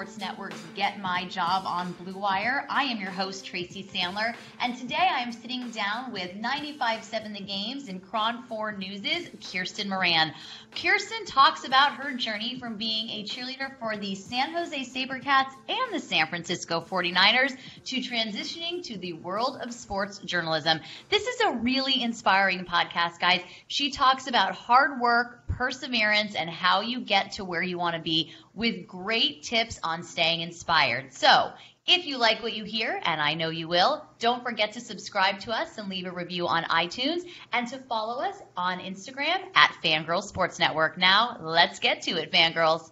[0.00, 2.64] Sports Network's Get My Job on Blue Wire.
[2.70, 7.44] I am your host, Tracy Sandler, and today I am sitting down with 95.7 The
[7.44, 10.32] Games and KRON 4 News' Kirsten Moran.
[10.74, 15.92] Kirsten talks about her journey from being a cheerleader for the San Jose SaberCats and
[15.92, 17.54] the San Francisco 49ers
[17.84, 20.80] to transitioning to the world of sports journalism.
[21.10, 23.42] This is a really inspiring podcast, guys.
[23.68, 28.02] She talks about hard work, perseverance, and how you get to where you want to
[28.02, 31.12] be with great tips on staying inspired.
[31.12, 31.52] So,
[31.86, 35.40] if you like what you hear, and I know you will, don't forget to subscribe
[35.40, 39.74] to us and leave a review on iTunes and to follow us on Instagram at
[39.82, 40.98] Fangirl Sports Network.
[40.98, 42.90] Now, let's get to it, fangirls.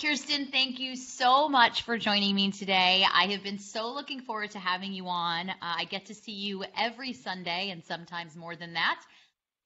[0.00, 3.04] Kirsten, thank you so much for joining me today.
[3.12, 5.50] I have been so looking forward to having you on.
[5.50, 9.00] Uh, I get to see you every Sunday and sometimes more than that.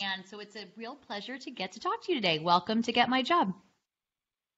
[0.01, 2.39] And so it's a real pleasure to get to talk to you today.
[2.39, 3.55] Welcome to Get My Job.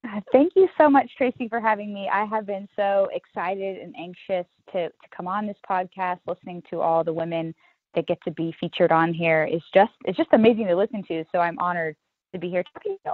[0.04, 2.08] Uh, thank you so much, Tracy, for having me.
[2.12, 6.80] I have been so excited and anxious to, to come on this podcast, listening to
[6.80, 7.54] all the women
[7.94, 11.24] that get to be featured on here is just it's just amazing to listen to.
[11.32, 11.96] So I'm honored
[12.32, 13.12] to be here talking to you.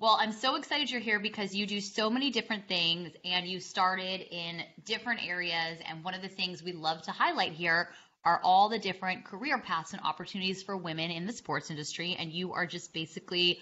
[0.00, 3.58] Well, I'm so excited you're here because you do so many different things and you
[3.58, 5.78] started in different areas.
[5.88, 7.90] And one of the things we love to highlight here
[8.24, 12.16] are all the different career paths and opportunities for women in the sports industry.
[12.18, 13.60] And you are just basically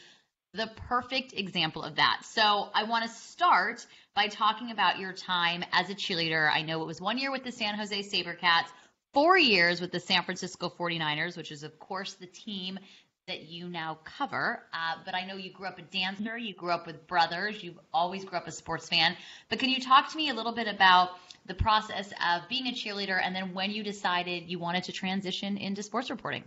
[0.55, 2.23] the perfect example of that.
[2.25, 6.51] So I want to start by talking about your time as a cheerleader.
[6.51, 8.69] I know it was one year with the San Jose SaberCats,
[9.13, 12.79] four years with the San Francisco 49ers, which is, of course, the team
[13.27, 14.63] that you now cover.
[14.73, 17.79] Uh, but I know you grew up a dancer, you grew up with brothers, you've
[17.93, 19.17] always grew up a sports fan.
[19.49, 21.11] But can you talk to me a little bit about
[21.47, 25.57] the process of being a cheerleader and then when you decided you wanted to transition
[25.57, 26.45] into sports reporting?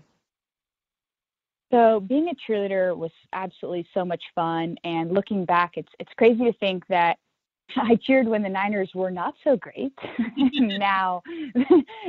[1.69, 4.77] So being a cheerleader was absolutely so much fun.
[4.85, 7.17] And looking back, it's it's crazy to think that
[7.75, 9.93] I cheered when the Niners were not so great.
[10.37, 11.21] and now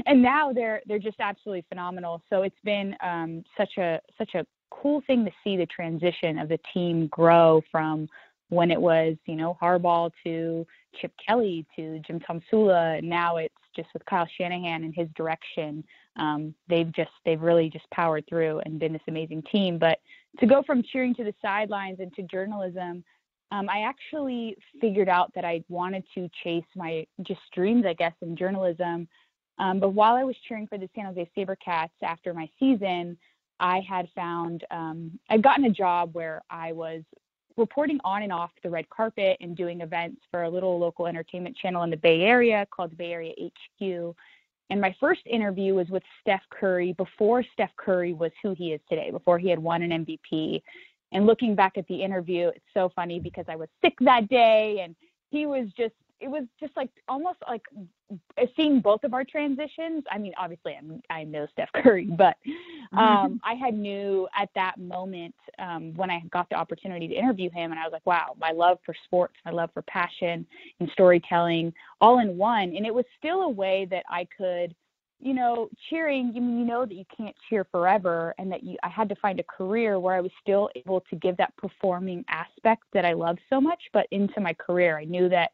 [0.06, 2.22] and now they're they're just absolutely phenomenal.
[2.30, 6.48] So it's been um, such a such a cool thing to see the transition of
[6.48, 8.08] the team grow from
[8.48, 10.66] when it was, you know, Harbaugh to
[11.00, 13.02] Chip Kelly to Jim Tomsula.
[13.02, 15.84] Now it's just with Kyle Shanahan and his direction
[16.16, 19.78] um, they've just they've really just powered through and been this amazing team.
[19.78, 19.98] But
[20.38, 23.04] to go from cheering to the sidelines into journalism,
[23.52, 28.12] um, I actually figured out that I wanted to chase my just dreams, I guess,
[28.22, 29.08] in journalism.
[29.58, 33.16] Um, but while I was cheering for the San Jose SaberCats after my season,
[33.60, 37.02] I had found um, I'd gotten a job where I was
[37.56, 41.56] reporting on and off the red carpet and doing events for a little local entertainment
[41.56, 44.16] channel in the Bay Area called Bay Area HQ.
[44.70, 48.80] And my first interview was with Steph Curry before Steph Curry was who he is
[48.88, 50.62] today, before he had won an MVP.
[51.12, 54.80] And looking back at the interview, it's so funny because I was sick that day
[54.82, 54.94] and
[55.30, 57.62] he was just it was just like almost like
[58.56, 60.04] seeing both of our transitions.
[60.10, 62.36] I mean, obviously, I'm, I know Steph Curry, but
[62.92, 67.50] um, I had knew at that moment um, when I got the opportunity to interview
[67.50, 70.46] him, and I was like, wow, my love for sports, my love for passion
[70.80, 72.74] and storytelling, all in one.
[72.76, 74.74] And it was still a way that I could
[75.22, 78.88] you know, cheering, you, you know that you can't cheer forever and that you I
[78.88, 82.84] had to find a career where I was still able to give that performing aspect
[82.94, 84.98] that I love so much, but into my career.
[84.98, 85.50] I knew that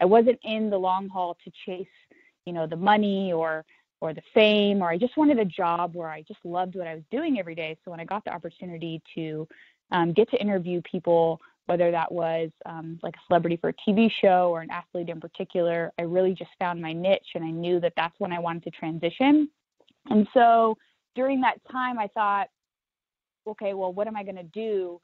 [0.00, 1.86] I wasn't in the long haul to chase,
[2.44, 3.64] you know, the money or
[4.00, 6.94] or the fame or I just wanted a job where I just loved what I
[6.94, 7.78] was doing every day.
[7.84, 9.48] So when I got the opportunity to
[9.90, 14.10] um, get to interview people, whether that was um, like a celebrity for a TV
[14.20, 17.80] show or an athlete in particular, I really just found my niche and I knew
[17.80, 19.48] that that's when I wanted to transition.
[20.10, 20.76] And so
[21.14, 22.48] during that time, I thought,
[23.46, 25.00] okay, well, what am I going to do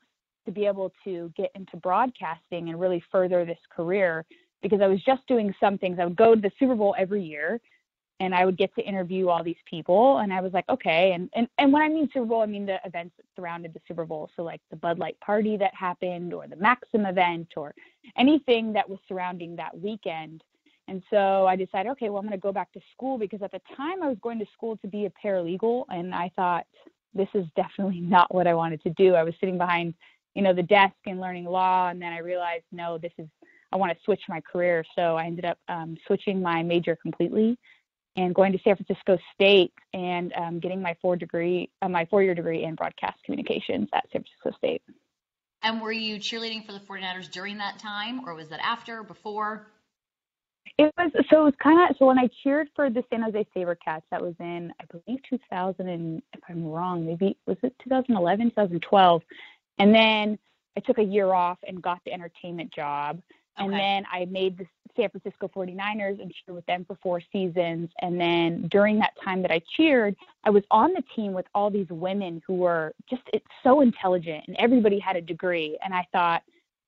[0.47, 4.25] to be able to get into broadcasting and really further this career?
[4.63, 5.99] Because I was just doing some things.
[6.01, 7.61] I would go to the Super Bowl every year
[8.21, 11.13] and I would get to interview all these people and I was like, okay.
[11.13, 13.81] And and, and when I mean Super Bowl, I mean the events that surrounded the
[13.89, 14.31] Super Bowl.
[14.37, 17.75] So like the Bud Light party that happened or the Maxim event or
[18.17, 20.43] anything that was surrounding that weekend.
[20.89, 23.53] And so I decided, okay, well, I'm going to go back to school because at
[23.53, 25.85] the time I was going to school to be a paralegal.
[25.89, 26.67] And I thought,
[27.15, 29.15] this is definitely not what I wanted to do.
[29.15, 29.95] I was sitting behind,
[30.35, 31.89] you know, the desk and learning law.
[31.89, 33.29] And then I realized, no, this is,
[33.73, 34.85] I want to switch my career.
[34.95, 37.59] So I ended up um, switching my major completely
[38.17, 42.23] and going to San Francisco State and um, getting my four degree, uh, my four
[42.23, 44.83] year degree in broadcast communications at San Francisco State.
[45.63, 49.69] And were you cheerleading for the 49ers during that time, or was that after, before?
[50.79, 53.47] It was so it was kind of so when I cheered for the San Jose
[53.55, 58.51] SaberCats, that was in I believe 2000 and if I'm wrong, maybe was it 2011,
[58.51, 59.23] 2012,
[59.79, 60.39] and then
[60.77, 63.21] I took a year off and got the entertainment job,
[63.59, 63.65] okay.
[63.65, 64.67] and then I made the
[64.97, 69.43] San Francisco 49ers and cheered with them for four seasons, and then during that time
[69.43, 70.15] that I cheered,
[70.45, 74.45] I was on the team with all these women who were just it's so intelligent
[74.49, 76.43] and everybody had a degree, and I thought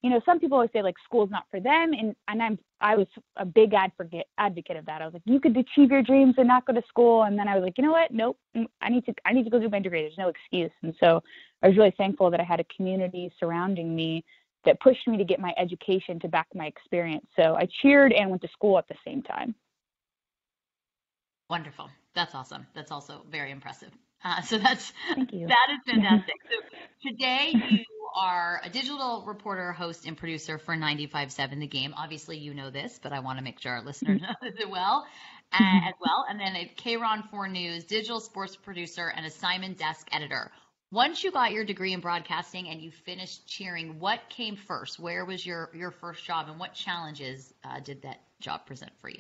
[0.04, 2.94] you know, some people always say like school's not for them, and and I'm I
[2.94, 3.06] was
[3.36, 5.00] a big advocate advocate of that.
[5.00, 7.48] I was like, you could achieve your dreams and not go to school, and then
[7.48, 8.10] I was like, you know what?
[8.10, 10.02] Nope, mm, I need to I need to go do my degree.
[10.02, 11.22] There's no excuse, and so
[11.62, 14.26] I was really thankful that I had a community surrounding me
[14.64, 17.26] that pushed me to get my education to back my experience.
[17.36, 19.54] So I cheered and went to school at the same time.
[21.50, 21.90] Wonderful.
[22.14, 22.66] That's awesome.
[22.74, 23.90] That's also very impressive.
[24.24, 25.46] Uh, so that's Thank you.
[25.46, 26.34] that is fantastic.
[26.50, 27.84] so today you
[28.16, 31.94] are a digital reporter, host, and producer for 95.7 The Game.
[31.96, 34.70] Obviously, you know this, but I want to make sure our listeners know this as
[34.70, 35.06] well.
[35.52, 35.58] Uh,
[35.88, 40.50] as well, and then at KRON 4 News, digital sports producer and assignment desk editor.
[40.94, 45.00] Once you got your degree in broadcasting and you finished cheering, what came first?
[45.00, 49.08] Where was your your first job, and what challenges uh, did that job present for
[49.08, 49.18] you?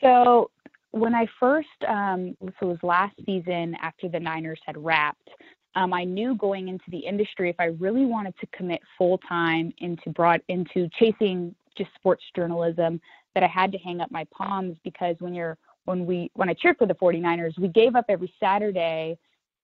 [0.00, 0.52] So
[0.92, 5.28] when I first, um, so it was last season after the Niners had wrapped,
[5.74, 9.72] um, I knew going into the industry if I really wanted to commit full time
[9.78, 13.00] into broad into chasing just sports journalism
[13.34, 16.54] that I had to hang up my palms because when you're when we when I
[16.54, 19.18] cheered for the 49ers, we gave up every Saturday.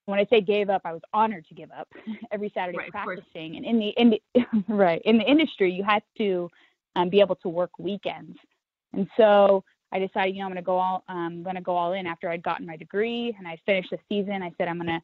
[0.07, 1.89] When I say gave up, I was honored to give up
[2.33, 3.57] every Saturday right, practicing.
[3.57, 4.23] And in the in the,
[4.69, 6.51] right in the industry, you had to
[6.97, 8.37] um, be able to work weekends.
[8.93, 11.77] And so I decided, you know, I'm going to go all um, going to go
[11.77, 14.43] all in after I'd gotten my degree and I finished the season.
[14.43, 15.03] I said I'm going to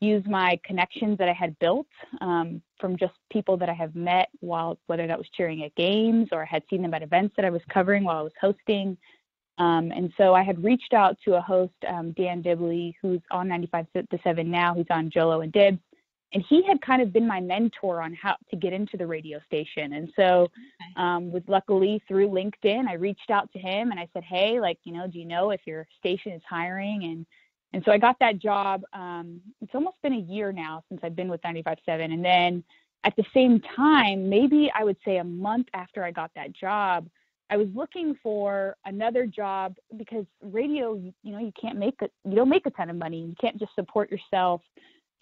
[0.00, 1.86] use my connections that I had built
[2.20, 6.28] um, from just people that I have met while, whether that was cheering at games
[6.32, 8.98] or I had seen them at events that I was covering while I was hosting.
[9.58, 13.48] Um, and so I had reached out to a host, um, Dan Dibley, who's on
[13.48, 14.74] 95 to 7 now.
[14.74, 15.78] He's on Jolo and Dibs.
[16.32, 19.40] And he had kind of been my mentor on how to get into the radio
[19.46, 19.94] station.
[19.94, 20.48] And so,
[20.96, 24.78] um, with luckily through LinkedIn, I reached out to him and I said, Hey, like,
[24.84, 27.04] you know, do you know if your station is hiring?
[27.04, 27.26] And
[27.72, 28.82] and so I got that job.
[28.92, 31.78] Um, it's almost been a year now since I've been with 95.7.
[31.86, 32.64] And then
[33.04, 37.08] at the same time, maybe I would say a month after I got that job,
[37.50, 42.34] I was looking for another job because radio, you know, you can't make a, you
[42.34, 43.20] don't make a ton of money.
[43.20, 44.62] You can't just support yourself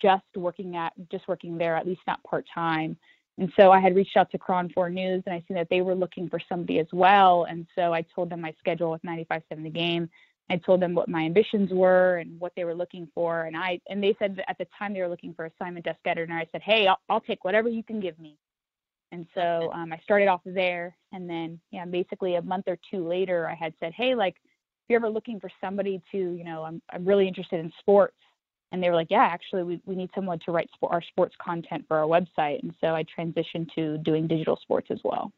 [0.00, 2.96] just working at just working there, at least not part time.
[3.38, 5.82] And so I had reached out to KRON 4 News and I seen that they
[5.82, 7.44] were looking for somebody as well.
[7.44, 10.08] And so I told them my schedule with 95.7 The Game
[10.50, 13.80] I told them what my ambitions were and what they were looking for, and I
[13.88, 16.46] and they said at the time they were looking for assignment desk editor, and I
[16.52, 18.36] said, hey, I'll, I'll take whatever you can give me.
[19.12, 23.06] And so um, I started off there, and then yeah, basically a month or two
[23.06, 26.64] later, I had said, hey, like if you're ever looking for somebody to, you know,
[26.64, 28.16] I'm I'm really interested in sports,
[28.72, 31.84] and they were like, yeah, actually, we we need someone to write our sports content
[31.86, 35.32] for our website, and so I transitioned to doing digital sports as well.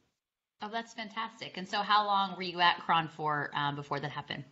[0.63, 1.57] Oh, that's fantastic!
[1.57, 4.45] And so, how long were you at KRON for um, before that happened?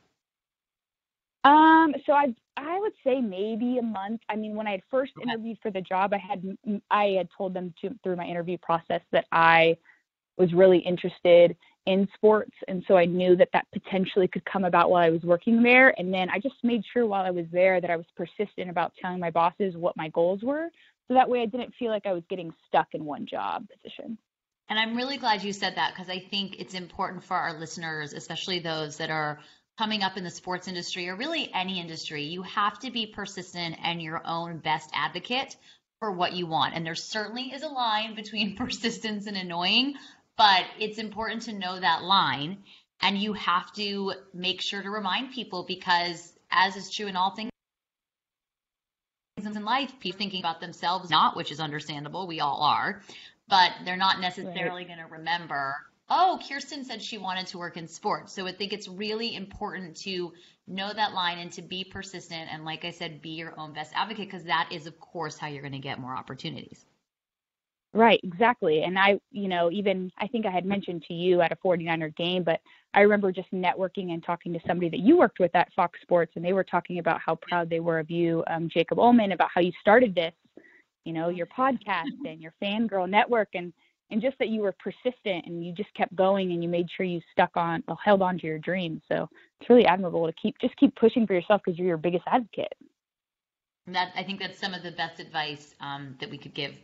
[1.44, 4.22] Um, so I I would say maybe a month.
[4.28, 6.56] I mean, when I had first interviewed for the job, I had
[6.90, 9.76] I had told them to, through my interview process that I
[10.36, 14.90] was really interested in sports, and so I knew that that potentially could come about
[14.90, 15.94] while I was working there.
[16.00, 18.94] And then I just made sure while I was there that I was persistent about
[19.00, 20.70] telling my bosses what my goals were,
[21.06, 24.16] so that way I didn't feel like I was getting stuck in one job position.
[24.70, 28.14] And I'm really glad you said that because I think it's important for our listeners,
[28.14, 29.40] especially those that are
[29.78, 33.76] coming up in the sports industry or really any industry, you have to be persistent
[33.83, 35.57] and your own best advocate
[35.99, 36.75] for what you want.
[36.75, 39.95] And there certainly is a line between persistence and annoying,
[40.37, 42.59] but it's important to know that line.
[43.00, 47.35] And you have to make sure to remind people because, as is true in all
[47.35, 47.50] things
[49.37, 53.02] in life, people thinking about themselves, not which is understandable, we all are,
[53.49, 54.87] but they're not necessarily right.
[54.87, 55.75] going to remember
[56.08, 58.32] oh, Kirsten said she wanted to work in sports.
[58.32, 60.32] So I think it's really important to
[60.66, 62.49] know that line and to be persistent.
[62.52, 65.46] And like I said, be your own best advocate because that is, of course, how
[65.46, 66.84] you're going to get more opportunities.
[67.94, 68.82] Right, exactly.
[68.82, 72.16] And I, you know, even I think I had mentioned to you at a 49er
[72.16, 72.61] game, but
[72.92, 76.32] I remember just networking and talking to somebody that you worked with at Fox Sports,
[76.34, 79.50] and they were talking about how proud they were of you, um, Jacob Ullman, about
[79.54, 80.32] how you started this,
[81.04, 83.73] you know, your podcast and your fangirl network, and
[84.11, 87.06] and just that you were persistent and you just kept going and you made sure
[87.06, 89.02] you stuck on, held on to your dreams.
[89.11, 89.28] So
[89.61, 92.73] it's really admirable to keep just keep pushing for yourself because you're your biggest advocate.
[93.87, 96.75] That I think that's some of the best advice um, that we could give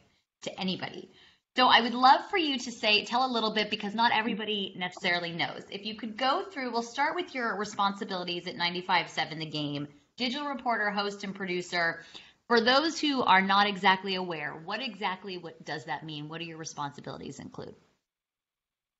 [0.42, 1.10] to anybody.
[1.56, 4.72] So I would love for you to say, tell a little bit because not everybody
[4.78, 5.62] necessarily knows.
[5.70, 10.46] If you could go through, we'll start with your responsibilities at 95.7 The Game, digital
[10.46, 12.02] reporter, host, and producer.
[12.50, 16.28] For those who are not exactly aware, what exactly what does that mean?
[16.28, 17.76] What do your responsibilities include?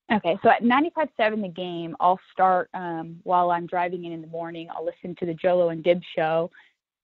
[0.09, 4.27] Okay, so at 95.7 The Game, I'll start um, while I'm driving in in the
[4.27, 4.69] morning.
[4.73, 6.49] I'll listen to the Jolo and Dib show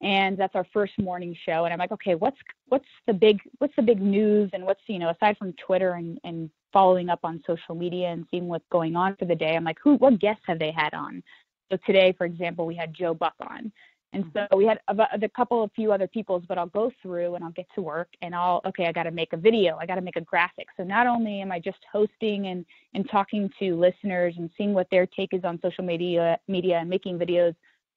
[0.02, 2.38] and that's our first morning show and i'm like okay what's
[2.68, 6.20] what's the big what's the big news and what's you know aside from twitter and
[6.24, 9.64] and following up on social media and seeing what's going on for the day i'm
[9.64, 11.24] like who what guests have they had on
[11.72, 13.72] so today for example we had joe buck on
[14.14, 14.46] and mm-hmm.
[14.52, 17.44] so we had a, a couple of few other people's but i'll go through and
[17.44, 19.78] i'll get to work and i'll okay i got to make a video.
[19.78, 20.68] I got to make a graphic.
[20.78, 24.88] So not only am i just hosting and and talking to listeners and seeing what
[24.92, 27.56] their take is on social media media and making videos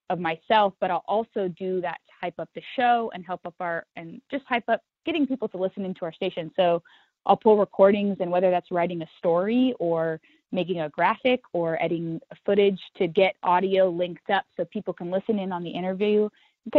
[0.08, 3.54] of myself, but I'll also do that to hype up the show and help up
[3.60, 6.50] our and just hype up getting people to listen into our station.
[6.56, 6.82] So
[7.26, 10.20] I'll pull recordings and whether that's writing a story or
[10.52, 15.38] making a graphic or editing footage to get audio linked up so people can listen
[15.38, 16.28] in on the interview.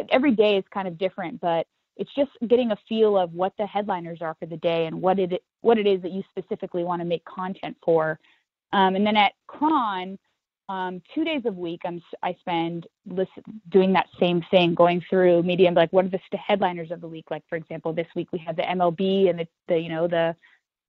[0.10, 1.66] Every day is kind of different, but
[1.98, 5.20] it's just getting a feel of what the headliners are for the day and what
[5.20, 8.20] it what it is that you specifically want to make content for.
[8.74, 10.18] Um, and then at KRON,
[10.70, 15.44] um, two days a week I'm, I spend listen, doing that same thing, going through
[15.44, 17.26] media and like what are the headliners of the week?
[17.30, 20.36] Like for example, this week we had the MLB and the, the you know the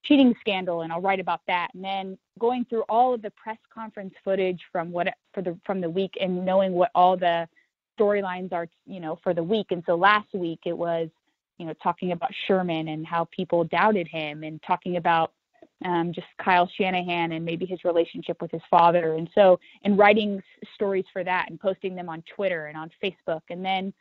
[0.05, 1.69] cheating scandal, and I'll write about that.
[1.75, 5.81] And then going through all of the press conference footage from what for the from
[5.81, 7.49] the week and knowing what all the
[7.99, 9.67] storylines are, you know, for the week.
[9.71, 11.09] And so last week it was
[11.59, 15.33] you know talking about Sherman and how people doubted him, and talking about
[15.85, 19.15] um, just Kyle Shanahan and maybe his relationship with his father.
[19.15, 20.43] And so, and writing
[20.75, 23.43] stories for that and posting them on Twitter and on Facebook.
[23.51, 23.93] And then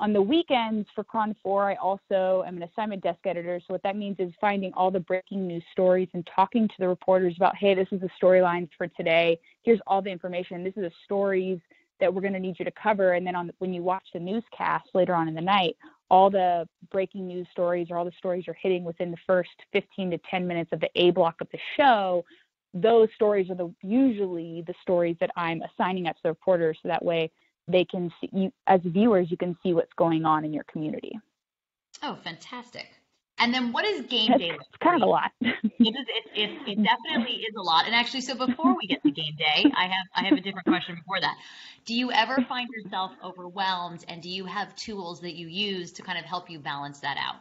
[0.00, 3.60] on the weekends for KRON 4, I also am an assignment desk editor.
[3.60, 6.88] So, what that means is finding all the breaking news stories and talking to the
[6.88, 9.38] reporters about, hey, this is the storylines for today.
[9.62, 10.64] Here's all the information.
[10.64, 11.60] This is the stories
[12.00, 13.12] that we're going to need you to cover.
[13.12, 15.76] And then on when you watch the newscast later on in the night,
[16.10, 20.12] all the breaking news stories or all the stories you're hitting within the first 15
[20.12, 22.24] to 10 minutes of the A block of the show,
[22.72, 26.88] those stories are the usually the stories that I'm assigning up to the reporters so
[26.88, 27.30] that way
[27.70, 31.18] they can see you as viewers you can see what's going on in your community.
[32.02, 32.86] Oh, fantastic.
[33.40, 34.50] And then what is game day?
[34.50, 35.30] It's kind of a lot.
[35.40, 37.86] it, is, it, it, it, definitely is a lot.
[37.86, 40.66] And actually, so before we get to game day, I have I have a different
[40.66, 41.36] question before that.
[41.86, 46.02] Do you ever find yourself overwhelmed, and do you have tools that you use to
[46.02, 47.36] kind of help you balance that out?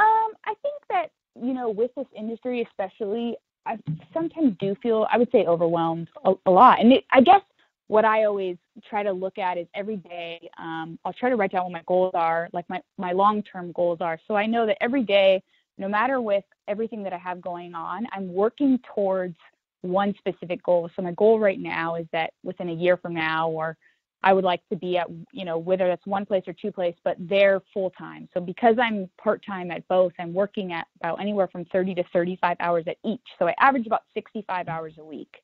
[0.00, 3.36] Um, I think that you know, with this industry especially,
[3.66, 3.78] I
[4.12, 7.42] sometimes do feel I would say overwhelmed a, a lot, and it, I guess
[7.88, 8.56] what I always
[8.88, 11.82] try to look at is every day, um, I'll try to write down what my
[11.86, 14.18] goals are, like my, my long term goals are.
[14.28, 15.42] So I know that every day,
[15.78, 19.36] no matter with everything that I have going on, I'm working towards
[19.80, 20.90] one specific goal.
[20.94, 23.76] So my goal right now is that within a year from now, or
[24.22, 26.96] I would like to be at, you know, whether that's one place or two place,
[27.04, 28.28] but they're full time.
[28.34, 32.04] So because I'm part time at both, I'm working at about anywhere from 30 to
[32.12, 33.22] 35 hours at each.
[33.38, 35.36] So I average about 65 hours a week.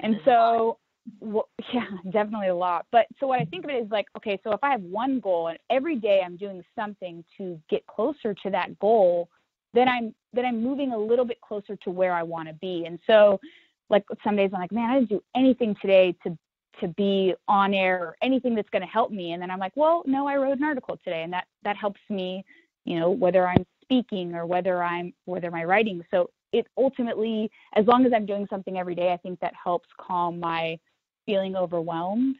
[0.00, 0.78] And so
[1.20, 2.86] well, yeah, definitely a lot.
[2.92, 5.20] But so what I think of it is like, okay, so if I have one
[5.20, 9.28] goal and every day I'm doing something to get closer to that goal,
[9.72, 12.84] then I'm then I'm moving a little bit closer to where I want to be.
[12.86, 13.40] And so,
[13.88, 16.36] like some days I'm like, man, I didn't do anything today to
[16.80, 19.32] to be on air or anything that's going to help me.
[19.32, 22.00] And then I'm like, well, no, I wrote an article today, and that that helps
[22.08, 22.44] me,
[22.84, 26.02] you know, whether I'm speaking or whether I'm whether I writing.
[26.10, 29.88] So it ultimately, as long as I'm doing something every day, I think that helps
[29.98, 30.78] calm my
[31.26, 32.36] feeling overwhelmed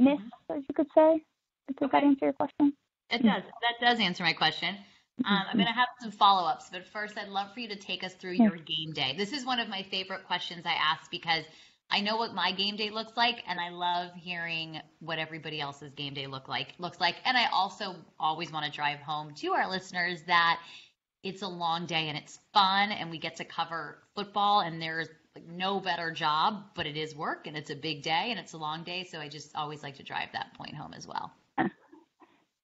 [0.00, 0.52] mm-hmm.
[0.52, 1.22] as you could say.
[1.68, 2.00] Does okay.
[2.00, 2.72] that answer your question?
[3.10, 3.42] It does.
[3.42, 4.76] That does answer my question.
[5.24, 7.76] Um, I'm going to have some follow ups, but first, I'd love for you to
[7.76, 9.14] take us through your game day.
[9.16, 11.44] This is one of my favorite questions I ask because
[11.90, 15.92] I know what my game day looks like, and I love hearing what everybody else's
[15.92, 17.16] game day look like looks like.
[17.24, 20.60] And I also always want to drive home to our listeners that
[21.22, 25.08] it's a long day and it's fun, and we get to cover football, and there's
[25.34, 28.52] like no better job, but it is work and it's a big day and it's
[28.52, 29.04] a long day.
[29.10, 31.32] So I just always like to drive that point home as well.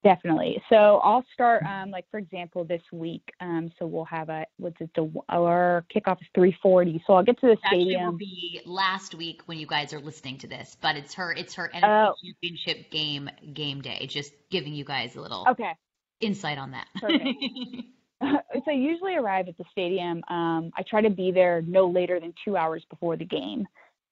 [0.03, 0.61] Definitely.
[0.69, 3.21] So I'll start, um, like for example, this week.
[3.39, 4.89] Um, so we'll have a what's it?
[4.95, 7.03] The our kickoff is 3:40.
[7.05, 8.05] So I'll get to the Actually, stadium.
[8.05, 11.53] will be last week when you guys are listening to this, but it's her it's
[11.55, 12.13] her NFC Oh.
[12.25, 14.07] Championship game game day.
[14.07, 15.75] Just giving you guys a little Okay.
[16.19, 16.87] insight on that.
[16.99, 17.27] Perfect.
[18.55, 20.23] so I usually arrive at the stadium.
[20.27, 23.67] Um, I try to be there no later than two hours before the game.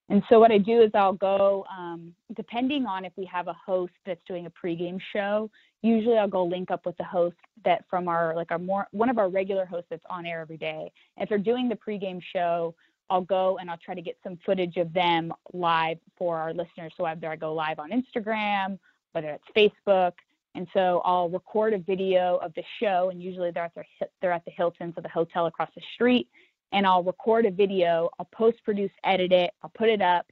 [0.09, 3.53] And so what I do is I'll go, um, depending on if we have a
[3.53, 5.51] host that's doing a pregame show.
[5.83, 9.09] Usually I'll go link up with the host that from our like our more one
[9.09, 10.91] of our regular hosts that's on air every day.
[11.17, 12.73] If they're doing the pregame show,
[13.09, 16.93] I'll go and I'll try to get some footage of them live for our listeners.
[16.97, 18.79] So whether I go live on Instagram,
[19.11, 20.13] whether it's Facebook,
[20.59, 23.85] and so I'll record a video of the show, and usually they're at their,
[24.21, 26.27] they're at the Hilton, so the hotel across the street.
[26.73, 30.25] And I'll record a video, I'll post produce, edit it, I'll put it up,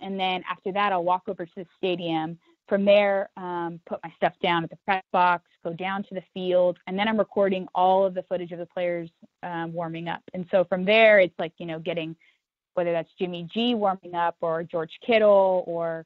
[0.00, 2.38] and then after that I'll walk over to the stadium.
[2.68, 6.22] From there, um, put my stuff down at the press box, go down to the
[6.34, 9.08] field, and then I'm recording all of the footage of the players
[9.42, 10.22] um, warming up.
[10.34, 12.14] And so from there, it's like you know getting
[12.74, 16.04] whether that's Jimmy G warming up or George Kittle or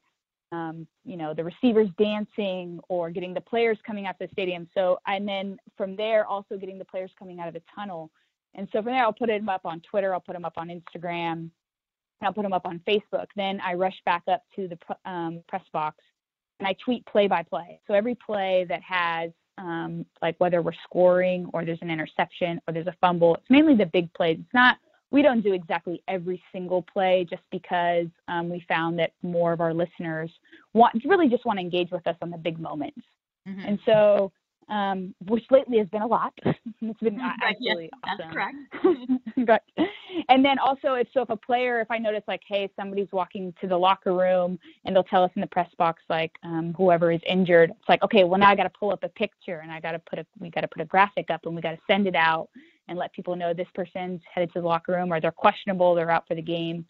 [0.54, 4.68] um, you know, the receivers dancing or getting the players coming out to the stadium.
[4.75, 8.11] So, and then from there, also getting the players coming out of the tunnel.
[8.54, 10.68] And so from there, I'll put them up on Twitter, I'll put them up on
[10.68, 11.50] Instagram,
[12.23, 13.26] I'll put them up on Facebook.
[13.34, 15.96] Then I rush back up to the um, press box
[16.61, 17.80] and I tweet play by play.
[17.87, 22.75] So every play that has, um, like whether we're scoring or there's an interception or
[22.75, 24.38] there's a fumble, it's mainly the big plays.
[24.40, 24.78] It's not
[25.14, 29.61] we don't do exactly every single play just because um, we found that more of
[29.61, 30.28] our listeners
[30.73, 33.00] want really just want to engage with us on the big moments.
[33.49, 33.68] Mhm.
[33.68, 34.33] And so,
[34.68, 36.33] um, which lately has been a lot.
[36.44, 38.33] it's been yes, absolutely That's awesome.
[38.33, 38.56] correct.
[39.47, 39.62] But-
[40.28, 43.52] and then also, if so, if a player, if I notice like, hey, somebody's walking
[43.61, 47.12] to the locker room, and they'll tell us in the press box like, um, whoever
[47.12, 49.71] is injured, it's like, okay, well now I got to pull up a picture, and
[49.71, 51.73] I got to put a, we got to put a graphic up, and we got
[51.73, 52.49] to send it out,
[52.88, 56.11] and let people know this person's headed to the locker room, or they're questionable, they're
[56.11, 56.85] out for the game.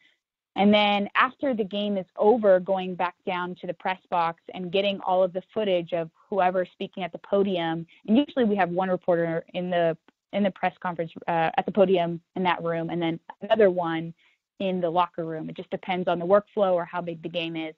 [0.56, 4.70] And then after the game is over, going back down to the press box and
[4.70, 7.86] getting all of the footage of whoever's speaking at the podium.
[8.06, 9.96] And usually we have one reporter in the
[10.32, 14.12] in the press conference uh, at the podium in that room, and then another one
[14.58, 15.48] in the locker room.
[15.48, 17.74] It just depends on the workflow or how big the game is.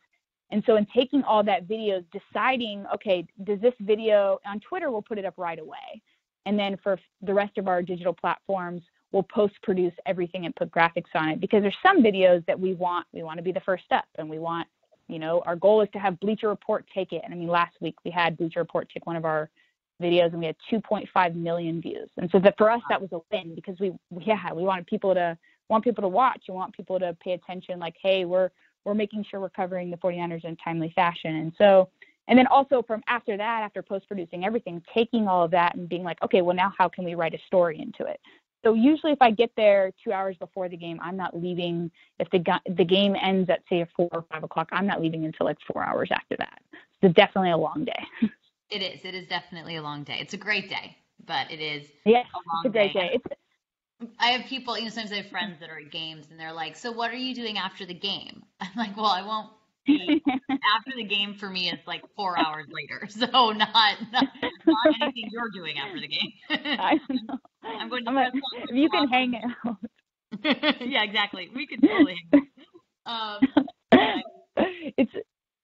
[0.50, 5.02] And so, in taking all that videos, deciding, okay, does this video on Twitter, we'll
[5.02, 6.02] put it up right away.
[6.46, 8.82] And then for the rest of our digital platforms,
[9.12, 12.74] we'll post produce everything and put graphics on it because there's some videos that we
[12.74, 14.66] want, we want to be the first up and we want,
[15.08, 17.22] you know, our goal is to have Bleacher Report take it.
[17.24, 19.50] And I mean, last week we had Bleacher Report take one of our
[20.02, 22.08] videos and we had 2.5 million views.
[22.16, 25.14] And so that for us, that was a win because we, yeah, we wanted people
[25.14, 25.36] to
[25.68, 26.42] want people to watch.
[26.48, 27.78] and want people to pay attention.
[27.78, 28.50] Like, hey, we're
[28.84, 31.34] we're making sure we're covering the 49ers in a timely fashion.
[31.34, 31.90] And so,
[32.28, 35.88] and then also from after that, after post producing everything, taking all of that and
[35.88, 38.20] being like, okay, well now how can we write a story into it?
[38.64, 41.90] So usually, if I get there two hours before the game, I'm not leaving.
[42.18, 42.42] If the
[42.76, 45.84] the game ends at say four or five o'clock, I'm not leaving until like four
[45.84, 46.60] hours after that.
[47.00, 48.04] So definitely a long day.
[48.70, 49.04] It is.
[49.04, 50.18] It is definitely a long day.
[50.20, 52.94] It's a great day, but it is yes, a long it's a great day.
[52.94, 53.10] day.
[53.14, 53.24] It's
[54.18, 56.52] I have people, you know, sometimes I have friends that are at games and they're
[56.52, 58.44] like, So what are you doing after the game?
[58.60, 59.50] I'm like, Well, I won't
[59.88, 63.08] after the game for me is like four hours later.
[63.16, 64.26] So not not,
[64.66, 66.32] not anything you're doing after the game.
[66.50, 67.38] I know.
[67.62, 69.76] I'm going to I'm like, press box if you can hang out.
[70.80, 71.50] yeah, exactly.
[71.54, 72.48] We could totally hang
[73.06, 73.42] out.
[73.42, 73.48] Um
[74.96, 75.12] it's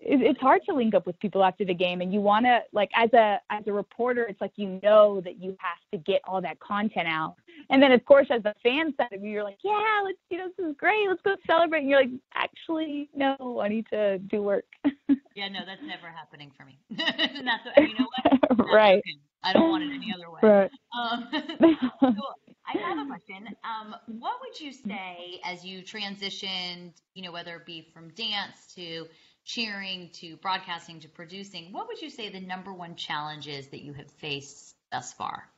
[0.04, 2.90] it's hard to link up with people after the game and you want to like
[2.94, 6.40] as a as a reporter it's like you know that you have to get all
[6.40, 7.36] that content out
[7.70, 10.38] and then of course as a fan side of you you're like yeah let's you
[10.38, 14.18] know this is great let's go celebrate and you're like actually no i need to
[14.18, 14.64] do work
[15.34, 16.78] yeah, no, that's never happening for me.
[16.90, 16.98] and
[17.46, 18.40] that's what, you know what?
[18.48, 19.18] That's right okay.
[19.44, 20.40] I don't want it any other way.
[20.42, 21.28] right Um,
[22.64, 23.48] I have a question.
[23.64, 28.72] Um, what would you say as you transitioned, you know, whether it be from dance
[28.76, 29.06] to
[29.44, 33.82] cheering to broadcasting to producing, what would you say the number one challenge is that
[33.82, 35.48] you have faced thus far?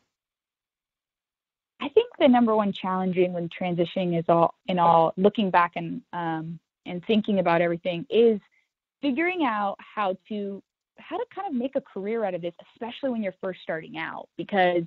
[1.81, 6.03] I think the number one challenging when transitioning is all in all looking back and
[6.13, 8.41] um, and thinking about everything is
[9.03, 10.63] figuring out how to
[10.99, 13.99] how to kind of make a career out of this, especially when you're first starting
[13.99, 14.85] out, because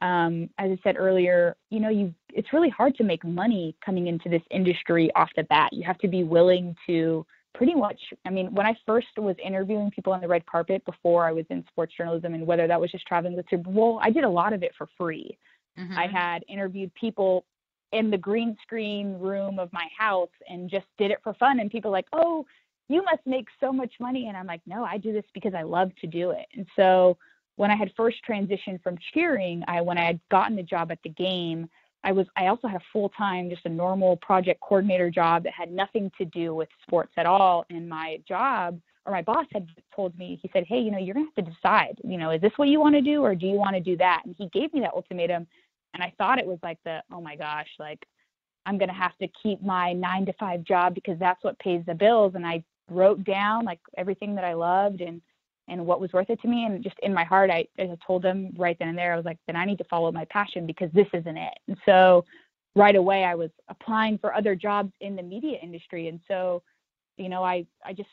[0.00, 4.06] um, as I said earlier, you know, you it's really hard to make money coming
[4.06, 5.72] into this industry off the bat.
[5.72, 8.00] You have to be willing to pretty much.
[8.24, 11.44] I mean, when I first was interviewing people on the red carpet before I was
[11.50, 14.28] in sports journalism, and whether that was just traveling with Super Bowl, I did a
[14.28, 15.36] lot of it for free.
[15.78, 15.96] Mhm.
[15.96, 17.44] I had interviewed people
[17.92, 21.60] in the green screen room of my house and just did it for fun.
[21.60, 22.44] And people like, oh,
[22.88, 24.28] you must make so much money.
[24.28, 26.46] And I'm like, no, I do this because I love to do it.
[26.54, 27.16] And so
[27.56, 30.98] when I had first transitioned from cheering, I when I had gotten the job at
[31.02, 31.68] the game,
[32.04, 35.52] I was I also had a full time, just a normal project coordinator job that
[35.54, 37.64] had nothing to do with sports at all.
[37.70, 41.14] And my job or my boss had told me, he said, Hey, you know, you're
[41.14, 43.46] gonna have to decide, you know, is this what you want to do or do
[43.46, 44.22] you want to do that?
[44.24, 45.46] And he gave me that ultimatum
[45.98, 48.06] and I thought it was like the, oh my gosh, like
[48.66, 51.94] I'm gonna have to keep my nine to five job because that's what pays the
[51.94, 52.34] bills.
[52.36, 55.20] And I wrote down like everything that I loved and
[55.66, 56.64] and what was worth it to me.
[56.64, 59.24] And just in my heart, I, I told them right then and there, I was
[59.24, 61.58] like, then I need to follow my passion because this isn't it.
[61.66, 62.24] And so
[62.74, 66.08] right away, I was applying for other jobs in the media industry.
[66.08, 66.62] And so,
[67.18, 68.08] you know, I, I just,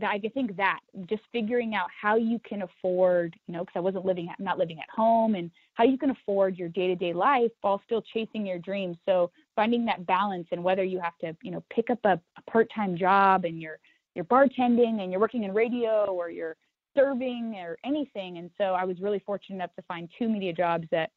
[0.00, 4.06] I think that just figuring out how you can afford, you know, because I wasn't
[4.06, 7.12] living, I'm not living at home, and how you can afford your day to day
[7.12, 8.96] life while still chasing your dreams.
[9.06, 12.50] So finding that balance and whether you have to, you know, pick up a, a
[12.50, 13.78] part time job and you're,
[14.14, 16.56] you're bartending and you're working in radio or you're
[16.96, 18.38] serving or anything.
[18.38, 21.10] And so I was really fortunate enough to find two media jobs that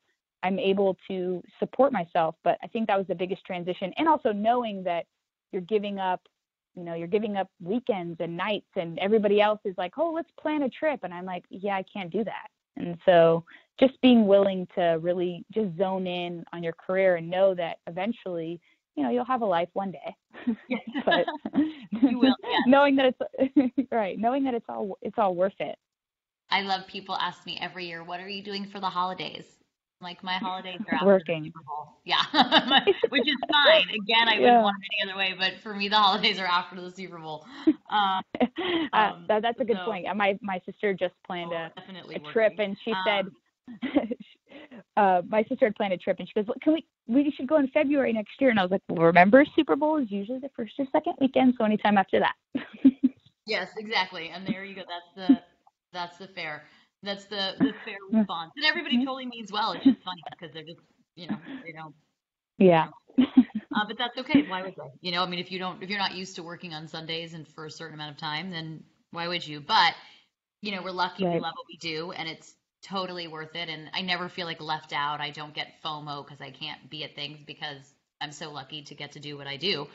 [0.43, 2.35] I'm able to support myself.
[2.43, 3.93] But I think that was the biggest transition.
[3.97, 5.05] And also knowing that
[5.51, 6.21] you're giving up,
[6.75, 10.29] you know, you're giving up weekends and nights and everybody else is like, oh, let's
[10.39, 11.01] plan a trip.
[11.03, 12.47] And I'm like, yeah, I can't do that.
[12.77, 13.45] And so
[13.79, 18.59] just being willing to really just zone in on your career and know that eventually
[18.95, 20.15] you know you'll have a life one day
[21.05, 21.25] but
[22.01, 22.35] will,
[22.67, 25.77] knowing that it's right knowing that it's all it's all worth it
[26.49, 29.45] i love people ask me every year what are you doing for the holidays
[30.01, 31.99] like my holidays are after working the Super Bowl.
[32.03, 32.21] yeah
[33.10, 35.95] which is fine again i wouldn't want it any other way but for me the
[35.95, 37.45] holidays are after the super bowl
[37.89, 38.21] um,
[38.93, 42.31] uh, that, that's a good so, point my my sister just planned oh, a, a
[42.31, 43.25] trip and she um, said
[44.97, 46.86] uh, my sister had planned a trip and she goes, well, "Can we?
[47.08, 49.97] We should go in February next year." And I was like, well, "Remember, Super Bowl
[49.97, 52.36] is usually the first or second weekend, so anytime after that."
[53.47, 54.29] yes, exactly.
[54.29, 54.84] And there you go.
[54.88, 55.41] That's the
[55.91, 56.63] that's the fair
[57.03, 59.73] that's the the fair response, and everybody totally means well.
[59.73, 60.79] It's just funny because they're just
[61.15, 61.95] you know they don't.
[62.58, 62.88] Yeah.
[63.17, 63.43] You know.
[63.75, 64.45] uh, but that's okay.
[64.47, 64.91] Why would they?
[65.01, 67.34] You know, I mean, if you don't, if you're not used to working on Sundays
[67.34, 69.60] and for a certain amount of time, then why would you?
[69.60, 69.93] But
[70.62, 71.25] you know, we're lucky.
[71.25, 71.36] Right.
[71.36, 73.69] We love what we do, and it's totally worth it.
[73.69, 75.19] And I never feel like left out.
[75.21, 78.95] I don't get FOMO because I can't be at things because I'm so lucky to
[78.95, 79.88] get to do what I do.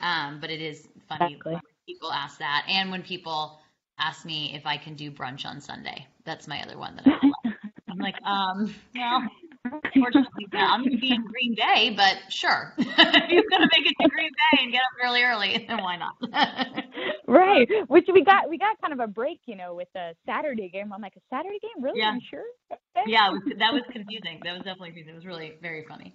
[0.00, 1.52] Um, but it is funny exactly.
[1.54, 2.64] when people ask that.
[2.68, 3.60] And when people
[3.98, 7.52] ask me if I can do brunch on Sunday, that's my other one that I
[7.90, 9.22] I'm like, um, well,
[9.64, 12.86] Unfortunately, I'm going to be in Green Bay, but sure, if
[13.30, 15.96] you're going to make it to Green Bay and get up really early, then why
[15.96, 16.14] not?
[17.26, 17.68] right.
[17.88, 20.92] Which we got, we got kind of a break, you know, with the Saturday game.
[20.92, 22.00] I'm like, a Saturday game, really?
[22.00, 22.12] Yeah.
[22.12, 22.44] Are you sure?
[22.72, 23.10] Okay.
[23.10, 24.40] Yeah, was, that was confusing.
[24.44, 25.12] That was definitely confusing.
[25.14, 26.14] It was really very funny.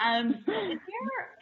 [0.00, 0.78] Um, is there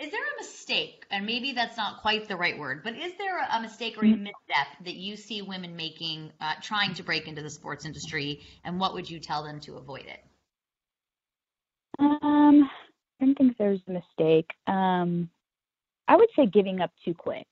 [0.00, 3.38] is there a mistake, and maybe that's not quite the right word, but is there
[3.50, 4.24] a mistake or a mm-hmm.
[4.24, 8.78] misstep that you see women making, uh, trying to break into the sports industry, and
[8.78, 10.24] what would you tell them to avoid it?
[11.98, 12.68] Um,
[13.20, 14.50] I don't think there's a mistake.
[14.66, 15.30] Um,
[16.08, 17.46] I would say giving up too quick.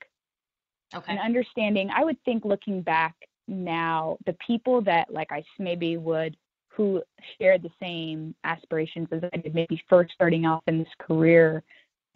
[0.93, 1.11] Okay.
[1.11, 3.15] And understanding, I would think looking back
[3.47, 6.35] now, the people that like I maybe would
[6.81, 7.03] who
[7.37, 11.63] shared the same aspirations as I did, maybe first starting off in this career.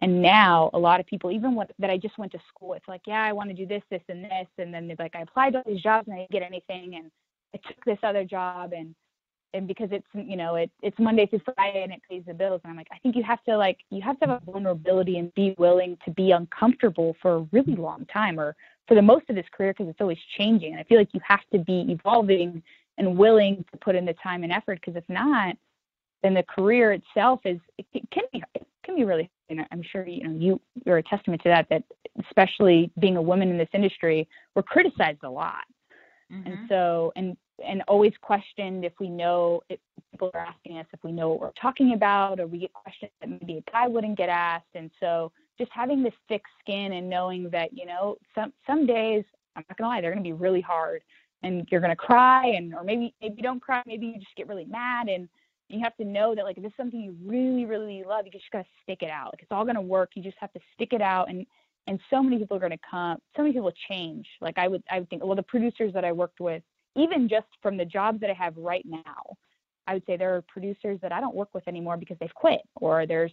[0.00, 2.88] And now a lot of people, even what that I just went to school, it's
[2.88, 4.48] like, yeah, I want to do this, this, and this.
[4.58, 6.96] And then they're like, I applied to all these jobs and I didn't get anything.
[6.96, 7.10] And
[7.54, 8.94] I took this other job and
[9.54, 12.60] and because it's you know it, it's monday through friday and it pays the bills
[12.64, 15.18] and i'm like i think you have to like you have to have a vulnerability
[15.18, 18.56] and be willing to be uncomfortable for a really long time or
[18.88, 21.20] for the most of this career because it's always changing and i feel like you
[21.26, 22.60] have to be evolving
[22.98, 25.56] and willing to put in the time and effort because if not
[26.22, 30.06] then the career itself is it, can be it can be really and i'm sure
[30.06, 31.82] you know you you're a testament to that that
[32.28, 35.64] especially being a woman in this industry we're criticized a lot.
[36.32, 36.50] Mm-hmm.
[36.50, 39.78] and so and and always questioned if we know if
[40.10, 43.12] people are asking us if we know what we're talking about or we get questions
[43.20, 44.74] that maybe a guy wouldn't get asked.
[44.74, 49.24] And so just having this thick skin and knowing that you know some some days
[49.54, 51.02] i'm not gonna lie they're gonna be really hard
[51.46, 54.48] and you're gonna cry and or maybe maybe you don't cry maybe you just get
[54.48, 55.28] really mad and
[55.68, 58.44] you have to know that like if it's something you really really love you just
[58.52, 59.26] gotta stick it out.
[59.32, 60.10] Like it's all gonna work.
[60.14, 61.46] You just have to stick it out and
[61.88, 64.26] and so many people are to come so many people change.
[64.40, 66.62] Like i would i would think well the producers that i worked with
[66.96, 69.36] even just from the jobs that I have right now,
[69.86, 72.62] I would say there are producers that I don't work with anymore because they've quit,
[72.76, 73.32] or there's,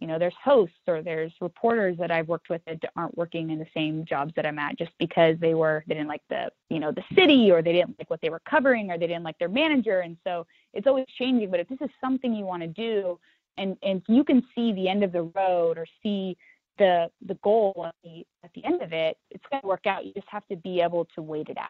[0.00, 3.58] you know, there's hosts or there's reporters that I've worked with that aren't working in
[3.58, 6.80] the same jobs that I'm at just because they were they didn't like the you
[6.80, 9.38] know the city or they didn't like what they were covering or they didn't like
[9.38, 11.50] their manager, and so it's always changing.
[11.50, 13.20] But if this is something you want to do,
[13.58, 16.36] and and you can see the end of the road or see
[16.78, 20.06] the the goal at the at the end of it, it's going to work out.
[20.06, 21.68] You just have to be able to wait it out.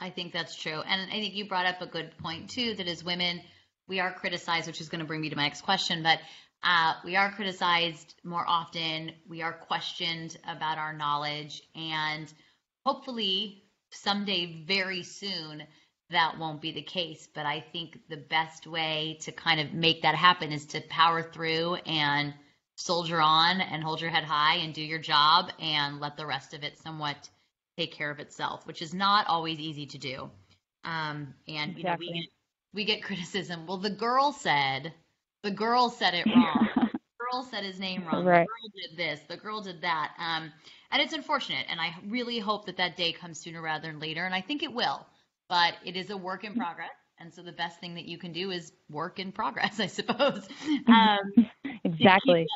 [0.00, 0.80] I think that's true.
[0.80, 3.42] And I think you brought up a good point too that as women,
[3.86, 6.18] we are criticized, which is going to bring me to my next question, but
[6.62, 9.12] uh, we are criticized more often.
[9.28, 11.62] We are questioned about our knowledge.
[11.74, 12.32] And
[12.84, 15.62] hopefully, someday, very soon,
[16.10, 17.28] that won't be the case.
[17.34, 21.22] But I think the best way to kind of make that happen is to power
[21.22, 22.34] through and
[22.76, 26.54] soldier on and hold your head high and do your job and let the rest
[26.54, 27.28] of it somewhat
[27.78, 30.30] take care of itself, which is not always easy to do.
[30.84, 32.28] Um, and you know, we get,
[32.74, 33.66] we get criticism.
[33.66, 34.92] Well, the girl said,
[35.42, 36.68] the girl said it wrong.
[36.76, 38.24] the girl said his name wrong.
[38.24, 38.46] Right.
[38.46, 39.20] The girl did this.
[39.28, 40.12] The girl did that.
[40.18, 40.52] Um,
[40.90, 41.66] and it's unfortunate.
[41.68, 44.24] And I really hope that that day comes sooner rather than later.
[44.24, 45.06] And I think it will.
[45.48, 46.90] But it is a work in progress.
[47.18, 50.48] And so the best thing that you can do is work in progress, I suppose.
[50.86, 51.50] Um,
[51.84, 52.46] exactly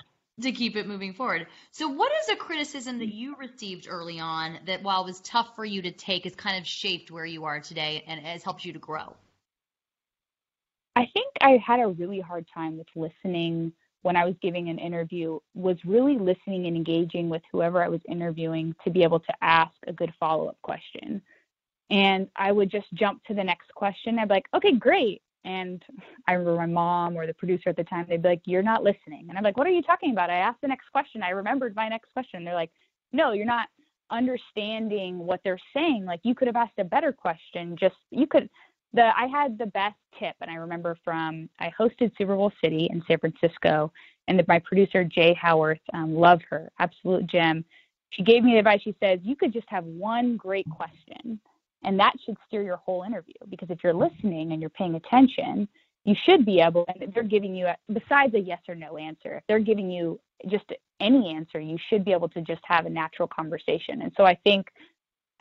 [0.41, 1.47] to keep it moving forward.
[1.71, 5.55] So, what is a criticism that you received early on that, while it was tough
[5.55, 8.65] for you to take, has kind of shaped where you are today and has helped
[8.65, 9.15] you to grow?
[10.97, 14.79] I think I had a really hard time with listening when I was giving an
[14.79, 19.35] interview, was really listening and engaging with whoever I was interviewing to be able to
[19.41, 21.23] ask a good follow up question.
[21.91, 24.19] And I would just jump to the next question.
[24.19, 25.23] I'd be like, okay, great.
[25.45, 25.83] And
[26.27, 28.83] I remember my mom or the producer at the time, they'd be like, You're not
[28.83, 29.27] listening.
[29.29, 30.31] And I'm like, What are you talking about?
[30.31, 31.23] I asked the next question.
[31.23, 32.45] I remembered my next question.
[32.45, 32.71] They're like,
[33.13, 33.69] No, you're not
[34.11, 36.07] understanding what they're saying.
[36.07, 37.77] Like, you could have asked a better question.
[37.79, 38.49] Just, you could.
[38.95, 42.89] The, I had the best tip, and I remember from I hosted Super Bowl City
[42.91, 43.93] in San Francisco,
[44.29, 47.65] and the, my producer Jay Howarth, um, love her, absolute gem.
[48.11, 48.81] She gave me the advice.
[48.83, 51.41] She says you could just have one great question,
[51.83, 55.69] and that should steer your whole interview because if you're listening and you're paying attention,
[56.05, 59.39] you should be able, and they're giving you, a, besides a yes or no answer,
[59.39, 62.91] if they're giving you just any answer, you should be able to just have a
[62.91, 64.03] natural conversation.
[64.03, 64.69] And so I think,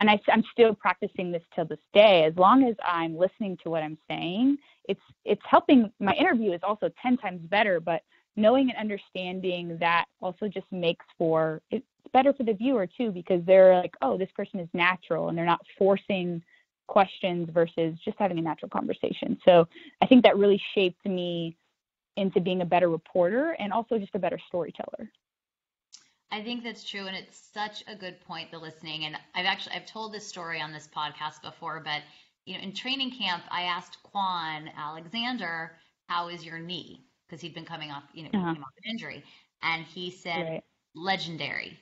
[0.03, 3.69] and I, I'm still practicing this till this day, as long as I'm listening to
[3.69, 4.57] what I'm saying,
[4.89, 8.01] it's, it's helping, my interview is also 10 times better, but
[8.35, 13.41] knowing and understanding that also just makes for it, better for the viewer too because
[13.45, 16.43] they're like, oh, this person is natural and they're not forcing
[16.87, 19.37] questions versus just having a natural conversation.
[19.45, 19.69] So
[20.01, 21.55] I think that really shaped me
[22.17, 25.09] into being a better reporter and also just a better storyteller.
[26.33, 28.49] I think that's true, and it's such a good point.
[28.49, 32.01] The listening, and I've actually I've told this story on this podcast before, but
[32.45, 35.77] you know, in training camp, I asked Kwon Alexander,
[36.09, 38.49] "How is your knee?" Because he'd been coming off, you know, uh-huh.
[38.49, 39.23] off an injury,
[39.61, 40.63] and he said, right.
[40.95, 41.79] "Legendary."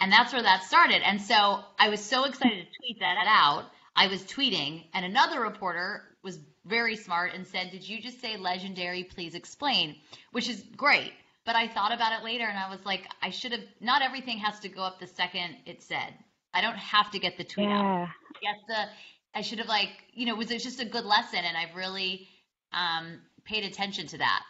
[0.00, 1.06] And that's where that started.
[1.06, 3.66] And so I was so excited to tweet that out.
[3.94, 8.38] I was tweeting, and another reporter was very smart and said, Did you just say
[8.38, 9.04] legendary?
[9.04, 9.96] Please explain,
[10.32, 11.12] which is great.
[11.48, 14.36] But I thought about it later and I was like, I should have, not everything
[14.36, 16.12] has to go up the second it said.
[16.52, 18.02] I don't have to get the tweet yeah.
[18.02, 18.08] out.
[18.42, 21.38] Yes, the, I should have, like, you know, was it just a good lesson.
[21.38, 22.28] And I've really
[22.74, 24.42] um, paid attention to that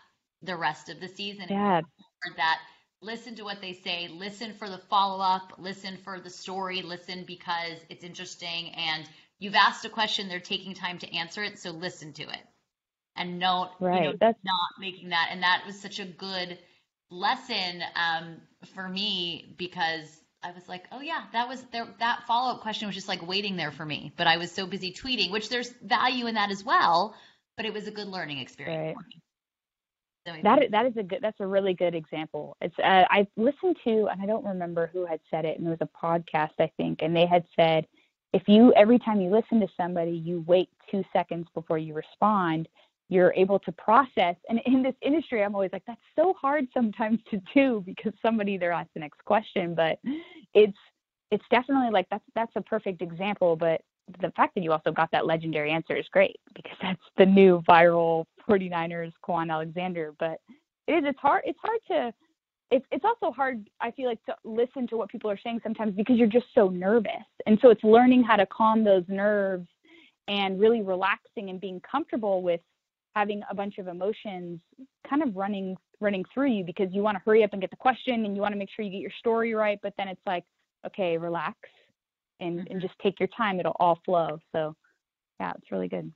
[0.42, 1.46] the rest of the season.
[1.48, 1.82] Yeah.
[2.36, 2.58] That
[3.00, 7.22] listen to what they say, listen for the follow up, listen for the story, listen
[7.24, 9.08] because it's interesting and
[9.38, 12.42] you've asked a question, they're taking time to answer it, so listen to it.
[13.14, 14.02] And no, right.
[14.02, 14.38] you know, That's...
[14.44, 15.28] not making that.
[15.30, 16.58] And that was such a good
[17.10, 18.36] lesson um,
[18.74, 21.86] for me because I was like, oh yeah, that was there.
[21.98, 24.66] That follow up question was just like waiting there for me, but I was so
[24.66, 27.14] busy tweeting, which there's value in that as well.
[27.56, 28.94] But it was a good learning experience right.
[28.94, 29.22] for me.
[30.42, 31.20] That that is a good.
[31.22, 32.56] That's a really good example.
[32.60, 35.70] It's uh, I listened to, and I don't remember who had said it, and it
[35.70, 37.86] was a podcast I think, and they had said
[38.32, 42.68] if you every time you listen to somebody, you wait two seconds before you respond,
[43.08, 44.36] you're able to process.
[44.48, 48.58] And in this industry, I'm always like, that's so hard sometimes to do because somebody
[48.58, 49.98] there asks the next question, but
[50.54, 50.76] it's
[51.30, 53.56] it's definitely like that's that's a perfect example.
[53.56, 53.82] But
[54.20, 57.62] the fact that you also got that legendary answer is great because that's the new
[57.68, 60.14] viral 49ers Kwon Alexander.
[60.18, 60.40] But
[60.86, 62.14] it is it's hard it's hard to
[62.70, 65.94] it's it's also hard I feel like to listen to what people are saying sometimes
[65.94, 67.12] because you're just so nervous.
[67.46, 69.68] And so it's learning how to calm those nerves
[70.28, 72.60] and really relaxing and being comfortable with
[73.14, 74.60] having a bunch of emotions
[75.08, 77.76] kind of running running through you because you want to hurry up and get the
[77.76, 80.20] question and you want to make sure you get your story right but then it's
[80.26, 80.44] like
[80.86, 81.56] okay relax
[82.40, 82.72] and, mm-hmm.
[82.72, 83.60] and just take your time.
[83.60, 84.38] It'll all flow.
[84.52, 84.74] So
[85.40, 86.12] yeah, it's really good.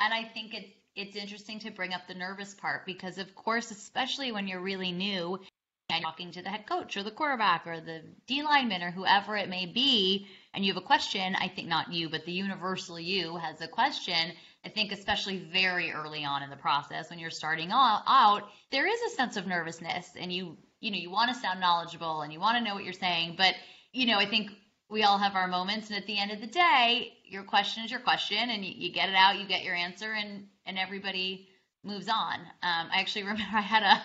[0.00, 3.72] And I think it's it's interesting to bring up the nervous part because of course,
[3.72, 5.40] especially when you're really new
[5.88, 9.48] talking to the head coach or the quarterback or the D lineman or whoever it
[9.48, 13.36] may be, and you have a question, I think not you, but the universal you
[13.36, 14.32] has a question.
[14.64, 19.00] I think especially very early on in the process when you're starting out, there is
[19.02, 22.40] a sense of nervousness and you you know you want to sound knowledgeable and you
[22.40, 23.54] want to know what you're saying, but
[23.92, 24.50] you know I think
[24.88, 27.90] we all have our moments, and at the end of the day, your question is
[27.90, 31.48] your question, and you, you get it out, you get your answer, and and everybody
[31.82, 32.40] moves on.
[32.40, 34.02] Um, I actually remember I had a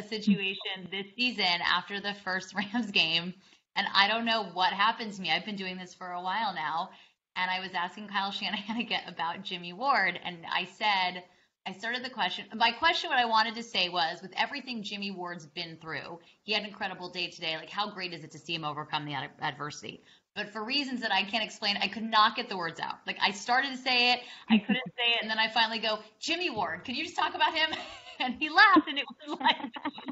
[0.00, 3.34] a situation this season after the first Rams game,
[3.76, 5.30] and I don't know what happened to me.
[5.30, 6.90] I've been doing this for a while now,
[7.36, 11.22] and I was asking Kyle Shanahan about Jimmy Ward, and I said,
[11.66, 12.46] I started the question.
[12.54, 16.52] My question, what I wanted to say was, with everything Jimmy Ward's been through, he
[16.52, 17.56] had an incredible day today.
[17.56, 20.02] Like, how great is it to see him overcome the ad- adversity?
[20.34, 22.94] But for reasons that I can't explain, I could not get the words out.
[23.06, 25.98] Like, I started to say it, I couldn't say it, and then I finally go,
[26.18, 27.76] Jimmy Ward, can you just talk about him?
[28.20, 29.56] And he laughed, and it was like,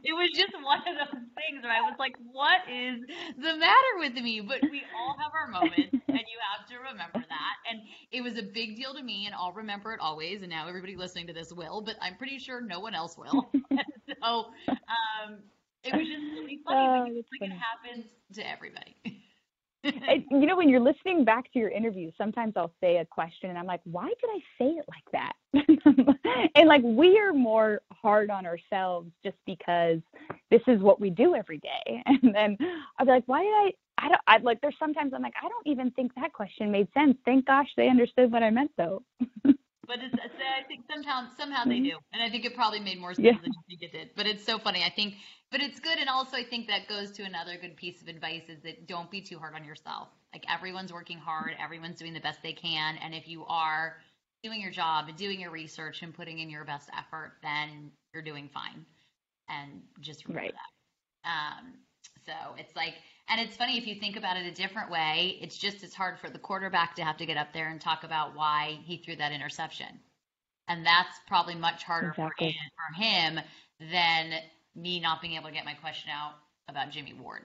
[0.05, 3.01] it was just one of those things where I was like, what is
[3.37, 4.41] the matter with me?
[4.41, 7.55] But we all have our moments, and you have to remember that.
[7.71, 7.81] And
[8.13, 10.43] it was a big deal to me, and I'll remember it always.
[10.43, 13.51] And now everybody listening to this will, but I'm pretty sure no one else will.
[14.23, 15.39] so um,
[15.85, 18.97] it was just really funny Oh, because like, it happens to everybody.
[19.85, 23.59] You know, when you're listening back to your interview, sometimes I'll say a question and
[23.59, 25.33] I'm like, why did I say it like that?
[26.55, 30.01] and like we are more hard on ourselves just because
[30.51, 32.03] this is what we do every day.
[32.23, 32.57] And then
[32.99, 33.73] I'll be like, why did I?
[34.01, 34.21] I don't.
[34.29, 34.61] I like.
[34.61, 37.17] There's sometimes I'm like, I don't even think that question made sense.
[37.25, 39.03] Thank gosh they understood what I meant though.
[39.89, 43.01] But it's, it's, I think somehow somehow they do, and I think it probably made
[43.01, 43.39] more sense Yeah.
[43.43, 44.11] than you think it did.
[44.17, 44.85] But it's so funny.
[44.85, 45.15] I think,
[45.51, 48.45] but it's good, and also I think that goes to another good piece of advice
[48.51, 50.09] is that don't be too hard on yourself.
[50.35, 53.97] Like everyone's working hard, everyone's doing the best they can, and if you are
[54.45, 58.23] doing your job and doing your research and putting in your best effort, then you're
[58.23, 58.85] doing fine.
[59.49, 60.53] And just remember Right.
[60.53, 61.29] that.
[61.31, 61.75] Um,
[62.25, 62.95] so it's like,
[63.29, 65.39] and it's funny if you think about it a different way.
[65.41, 68.05] It's just as hard for the quarterback to have to get up there and talk
[68.05, 70.01] about why he threw that interception,
[70.69, 72.57] and that's probably much harder Exactly.
[72.97, 74.41] for, him, for him than
[74.75, 76.35] me not being able to get my question out
[76.69, 77.43] about Jimmy Ward.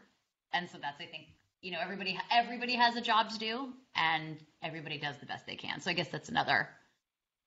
[0.54, 1.28] And so that's I think
[1.62, 5.56] you know everybody everybody has a job to do, and everybody does the best they
[5.56, 5.82] can.
[5.82, 6.70] So I guess that's another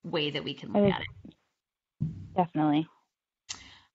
[0.03, 1.33] way that we can look at it.
[2.35, 2.87] Definitely.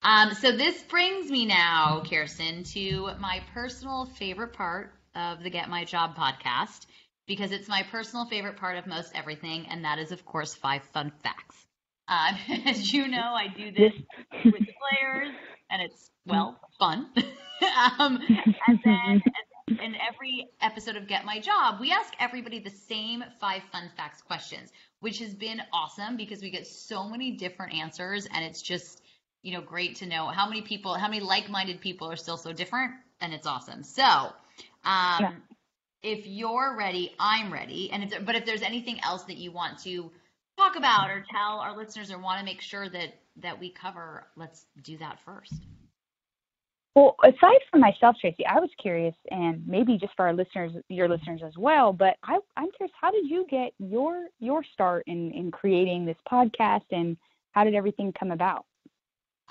[0.05, 5.69] Um, so this brings me now, Kirsten, to my personal favorite part of the Get
[5.69, 6.87] My Job podcast
[7.29, 10.83] because it's my personal favorite part of most everything, and that is, of course, five
[10.93, 11.55] fun facts.
[12.09, 12.37] Um,
[12.67, 13.93] as you know, I do this
[14.45, 15.33] with the players,
[15.71, 17.07] and it's well fun.
[18.01, 18.19] um,
[18.67, 19.23] and then
[19.69, 24.21] in every episode of Get My Job, we ask everybody the same five fun facts
[24.21, 29.01] questions, which has been awesome because we get so many different answers, and it's just
[29.43, 32.53] you know great to know how many people, how many like-minded people are still so
[32.53, 33.83] different, and it's awesome.
[33.83, 34.05] So.
[34.05, 34.33] Um,
[34.85, 35.33] Yeah.
[36.05, 37.89] If you're ready, I'm ready.
[37.93, 40.11] And if there, but if there's anything else that you want to
[40.59, 44.27] talk about or tell our listeners or want to make sure that that we cover,
[44.35, 45.55] let's do that first.
[46.97, 51.09] Well, aside from myself, Tracy, I was curious, and maybe just for our listeners, your
[51.09, 51.93] listeners as well.
[51.93, 56.19] But I, I'm curious, how did you get your your start in in creating this
[56.31, 57.17] podcast, and
[57.53, 58.67] how did everything come about?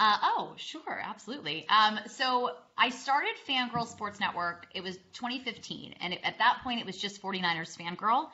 [0.02, 1.64] Uh, oh, sure, absolutely.
[1.70, 4.66] Um, so I started Fangirl Sports Network.
[4.74, 8.28] It was 2015, and it, at that point, it was just 49ers Fangirl,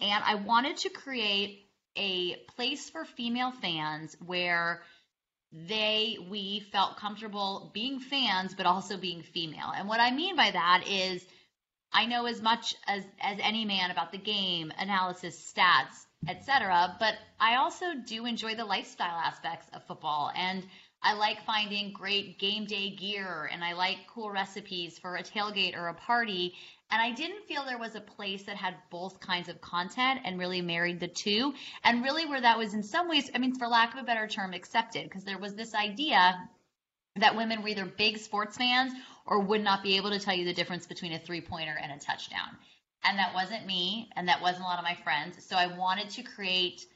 [0.00, 4.82] and I wanted to create a place for female fans where
[5.50, 9.72] they we felt comfortable being fans, but also being female.
[9.74, 11.26] And what I mean by that is,
[11.92, 16.94] I know as much as as any man about the game, analysis, stats, etc.
[17.00, 20.62] But I also do enjoy the lifestyle aspects of football and.
[21.02, 25.76] I like finding great game day gear and I like cool recipes for a tailgate
[25.76, 26.54] or a party.
[26.90, 30.38] And I didn't feel there was a place that had both kinds of content and
[30.38, 31.52] really married the two.
[31.84, 34.26] And really, where that was in some ways, I mean, for lack of a better
[34.26, 36.48] term, accepted, because there was this idea
[37.16, 38.92] that women were either big sports fans
[39.26, 41.92] or would not be able to tell you the difference between a three pointer and
[41.92, 42.56] a touchdown.
[43.04, 45.44] And that wasn't me, and that wasn't a lot of my friends.
[45.44, 46.86] So I wanted to create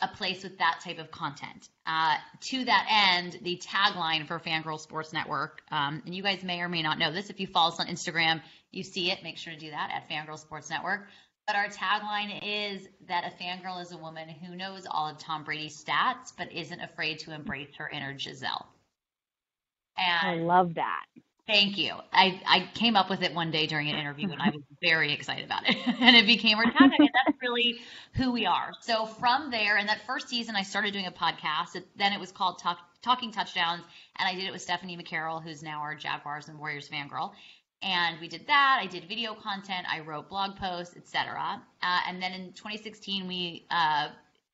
[0.00, 1.68] a place with that type of content.
[1.86, 6.60] Uh, to that end, the tagline for Fangirl Sports Network, um, and you guys may
[6.60, 7.30] or may not know this.
[7.30, 9.22] If you follow us on Instagram, you see it.
[9.22, 11.08] Make sure to do that at Fangirl Sports Network.
[11.46, 15.44] But our tagline is that a fangirl is a woman who knows all of Tom
[15.44, 18.66] Brady's stats, but isn't afraid to embrace her inner Gisele.
[20.22, 21.06] I love that.
[21.48, 21.94] Thank you.
[22.12, 25.14] I, I came up with it one day during an interview and I was very
[25.14, 25.76] excited about it.
[26.00, 26.98] and it became our tagline.
[26.98, 27.80] And that's really
[28.12, 28.72] who we are.
[28.82, 31.74] So from there, in that first season, I started doing a podcast.
[31.74, 33.82] It, then it was called Talk, Talking Touchdowns.
[34.18, 37.32] And I did it with Stephanie McCarroll, who's now our Jaguars and Warriors fangirl.
[37.80, 38.78] And we did that.
[38.82, 39.86] I did video content.
[39.90, 41.62] I wrote blog posts, etc.
[41.82, 44.08] Uh, and then in 2016, we uh,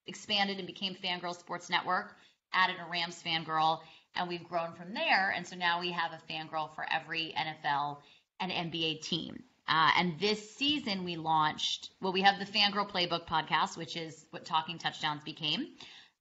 [0.06, 2.14] expanded and became Fangirl Sports Network,
[2.52, 3.80] added a Rams fangirl,
[4.16, 5.32] and we've grown from there.
[5.36, 7.98] And so now we have a fangirl for every NFL
[8.40, 9.42] and NBA team.
[9.66, 14.26] Uh, and this season we launched, well, we have the Fangirl Playbook podcast, which is
[14.30, 15.68] what Talking Touchdowns became.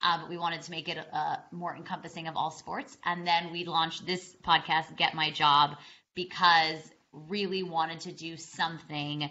[0.01, 2.97] Uh, but we wanted to make it uh, more encompassing of all sports.
[3.05, 5.77] And then we launched this podcast, Get My Job,
[6.15, 6.79] because
[7.11, 9.29] really wanted to do something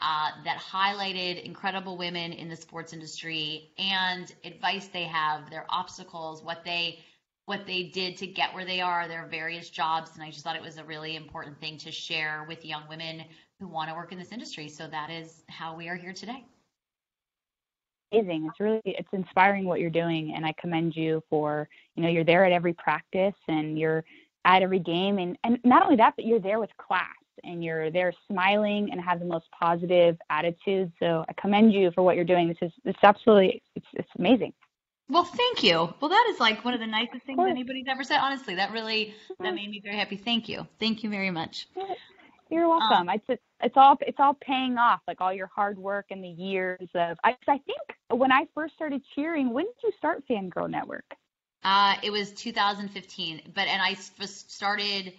[0.00, 6.42] uh, that highlighted incredible women in the sports industry and advice they have, their obstacles,
[6.42, 6.98] what they
[7.50, 10.54] what they did to get where they are, their various jobs, and I just thought
[10.54, 13.24] it was a really important thing to share with young women
[13.58, 14.68] who want to work in this industry.
[14.68, 16.44] So that is how we are here today.
[18.12, 18.46] Amazing.
[18.46, 22.22] It's really it's inspiring what you're doing, and I commend you for you know you're
[22.22, 24.04] there at every practice and you're
[24.44, 27.08] at every game, and and not only that, but you're there with class
[27.42, 30.92] and you're there smiling and have the most positive attitude.
[31.00, 32.46] So I commend you for what you're doing.
[32.46, 34.52] This is it's absolutely it's it's amazing.
[35.10, 35.92] Well, thank you.
[36.00, 38.18] Well, that is like one of the nicest things anybody's ever said.
[38.18, 40.16] Honestly, that really that made me very happy.
[40.16, 40.66] Thank you.
[40.78, 41.66] Thank you very much.
[42.48, 43.08] You're welcome.
[43.08, 46.28] Um, it's it's all it's all paying off, like all your hard work and the
[46.28, 47.18] years of.
[47.24, 51.04] I I think when I first started cheering, when did you start Fangirl Network?
[51.62, 55.12] Uh, it was 2015, but and I started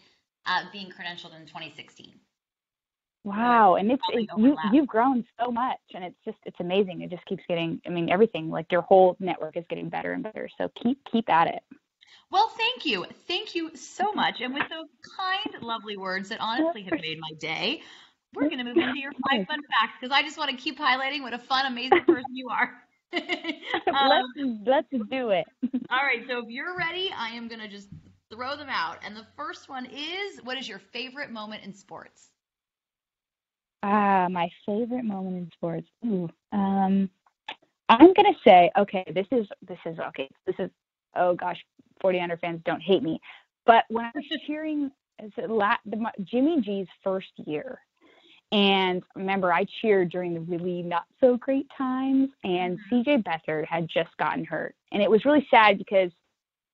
[0.45, 2.13] uh, being credentialed in 2016.
[3.23, 7.01] Wow, and it's it, you you've grown so much, and it's just it's amazing.
[7.01, 7.79] It just keeps getting.
[7.85, 10.49] I mean, everything like your whole network is getting better and better.
[10.57, 11.61] So keep keep at it.
[12.31, 16.83] Well, thank you, thank you so much, and with those kind, lovely words that honestly
[16.83, 17.81] have made my day,
[18.33, 20.79] we're going to move into your five fun facts because I just want to keep
[20.79, 22.71] highlighting what a fun, amazing person you are.
[23.93, 25.45] um, let's let's do it.
[25.91, 27.89] all right, so if you're ready, I am going to just
[28.31, 28.99] throw them out.
[29.05, 32.30] And the first one is what is your favorite moment in sports?
[33.83, 35.87] Ah, my favorite moment in sports.
[36.05, 37.09] Ooh, um,
[37.89, 40.29] I'm gonna say, okay, this is this is okay.
[40.45, 40.69] This is
[41.15, 41.57] oh gosh,
[42.03, 43.19] 49er fans don't hate me,
[43.65, 47.79] but when I was cheering, is it la- the, Jimmy G's first year,
[48.51, 53.09] and remember I cheered during the really not so great times, and mm-hmm.
[53.09, 56.11] CJ Beathard had just gotten hurt, and it was really sad because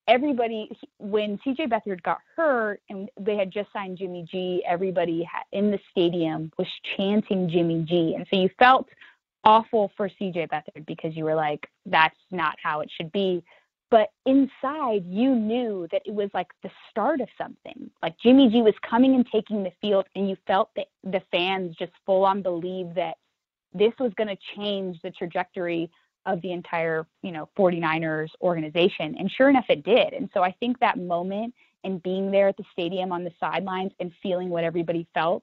[0.08, 5.70] everybody when CJ Beathard got hurt and they had just signed Jimmy G, everybody in
[5.70, 8.88] the stadium was chanting Jimmy G, and so you felt
[9.44, 13.44] awful for CJ Beathard because you were like, that's not how it should be.
[13.90, 17.90] But inside, you knew that it was like the start of something.
[18.02, 21.76] Like Jimmy G was coming and taking the field, and you felt that the fans
[21.78, 23.16] just full on believe that
[23.72, 25.90] this was going to change the trajectory
[26.28, 29.16] of the entire, you know, 49ers organization.
[29.18, 30.12] And sure enough, it did.
[30.12, 31.54] And so I think that moment
[31.84, 35.42] and being there at the stadium on the sidelines and feeling what everybody felt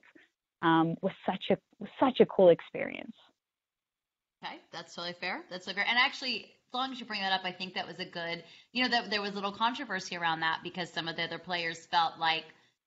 [0.62, 3.14] um, was such a was such a cool experience.
[4.44, 5.42] Okay, that's totally fair.
[5.50, 5.90] That's totally fair.
[5.90, 8.44] And actually, as long as you bring that up, I think that was a good.
[8.72, 11.38] You know, that there was a little controversy around that because some of the other
[11.38, 12.44] players felt like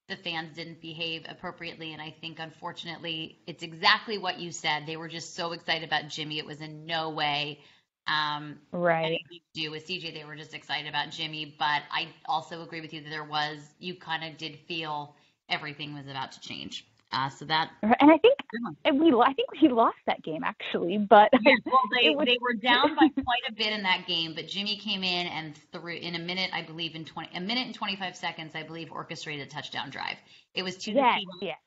[0.08, 1.94] the fans didn't behave appropriately.
[1.94, 4.86] And I think, unfortunately, it's exactly what you said.
[4.86, 6.40] They were just so excited about Jimmy.
[6.40, 7.60] It was in no way
[8.10, 9.20] um, right.
[9.54, 11.56] do with CJ, they were just excited about Jimmy.
[11.58, 15.16] But I also agree with you that there was, you kind of did feel
[15.48, 16.86] everything was about to change.
[17.12, 18.38] Uh, so that, and I think
[18.86, 22.38] and we, I think we lost that game actually, but yeah, well, they was, they
[22.40, 24.34] were down by quite a bit in that game.
[24.36, 27.66] But Jimmy came in and threw in a minute, I believe, in twenty a minute
[27.66, 30.18] and twenty five seconds, I believe, orchestrated a touchdown drive.
[30.54, 31.58] It was two yes, yes.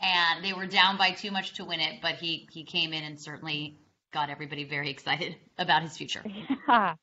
[0.00, 2.00] and they were down by too much to win it.
[2.00, 3.80] But he he came in and certainly
[4.16, 6.24] got everybody very excited about his future.
[6.68, 6.94] Yeah,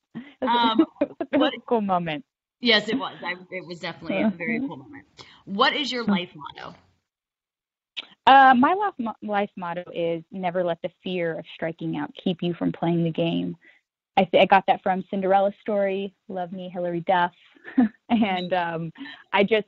[0.41, 0.85] um,
[1.31, 2.25] what, a cool moment.
[2.59, 3.15] Yes, it was.
[3.23, 5.05] I, it was definitely a very cool moment.
[5.45, 6.75] What is your life motto?
[8.27, 12.53] Uh, my life, life motto is never let the fear of striking out keep you
[12.53, 13.55] from playing the game.
[14.17, 17.31] I, th- I got that from Cinderella's story, Love Me, Hilary Duff.
[18.09, 18.91] and um,
[19.31, 19.67] I just,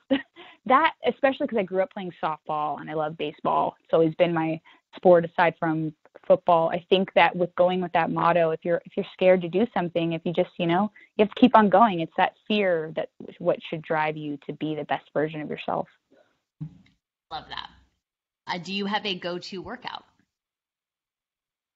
[0.65, 3.75] that, especially because I grew up playing softball and I love baseball.
[3.83, 4.59] It's always been my
[4.95, 5.93] sport aside from
[6.27, 6.69] football.
[6.69, 9.65] I think that with going with that motto, if you're if you're scared to do
[9.73, 11.99] something, if you just you know you have to keep on going.
[11.99, 13.09] It's that fear that
[13.39, 15.87] what should drive you to be the best version of yourself.
[17.31, 17.69] Love that.
[18.47, 20.03] Uh, do you have a go-to workout?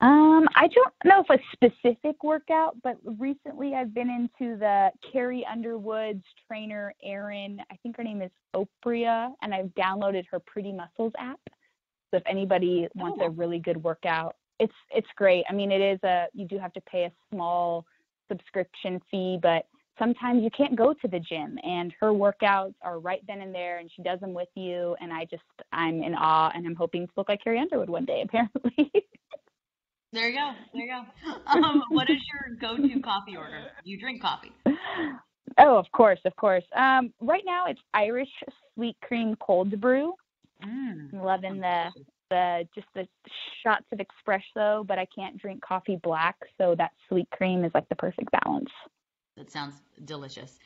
[0.02, 5.46] Um, I don't know if a specific workout, but recently I've been into the Carrie
[5.46, 7.60] Underwood's trainer, Erin.
[7.70, 11.40] I think her name is Oprea, and I've downloaded her Pretty Muscles app.
[12.12, 13.26] So if anybody wants oh.
[13.26, 15.46] a really good workout, it's it's great.
[15.50, 17.86] I mean, it is a you do have to pay a small
[18.30, 19.66] subscription fee, but
[20.00, 23.80] sometimes you can't go to the gym and her workouts are right then and there
[23.80, 25.44] and she does them with you and I just
[25.74, 28.92] I'm in awe and I'm hoping to look like Carrie Underwood one day apparently.
[30.14, 30.52] there you go.
[30.74, 31.32] There you go.
[31.48, 33.66] Um, what is your go-to coffee order?
[33.84, 34.54] You drink coffee?
[35.58, 36.64] Oh, of course, of course.
[36.76, 38.30] Um, right now it's Irish
[38.74, 40.14] sweet cream cold brew.
[40.64, 41.14] Mm.
[41.14, 41.90] Loving the
[42.30, 43.08] the just the
[43.64, 47.88] shots of espresso, but I can't drink coffee black, so that sweet cream is like
[47.90, 48.70] the perfect balance.
[49.38, 49.76] That sounds
[50.06, 50.60] delicious.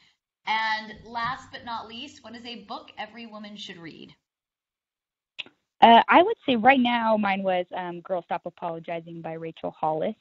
[0.46, 4.14] And last but not least, what is a book every woman should read?
[5.82, 10.16] Uh, I would say right now mine was um, Girl Stop Apologizing by Rachel Hollis.